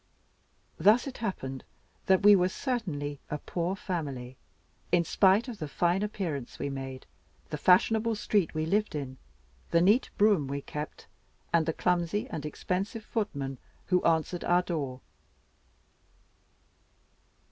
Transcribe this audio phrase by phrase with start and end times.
[0.79, 1.63] Thus it happened
[2.07, 4.35] that we were certainly a poor family,
[4.91, 7.05] in spite of the fine appearance we made,
[7.51, 9.17] the fashionable street we lived in,
[9.69, 11.05] the neat brougham we kept,
[11.53, 13.59] and the clumsy and expensive footman
[13.89, 15.01] who answered our door.